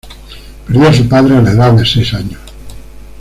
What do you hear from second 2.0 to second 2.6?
años.